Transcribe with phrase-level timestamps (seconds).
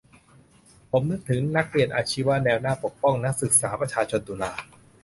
[0.91, 3.41] ผมนึกถึงนร.อาชีวะแนวหน้าปกป้องนศ.
[3.81, 4.51] ประชาชนตุลา